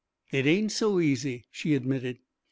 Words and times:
"It 0.31 0.47
ain't 0.47 0.71
so 0.71 0.99
easy," 0.99 1.45
she 1.51 1.75
admitted. 1.75 2.17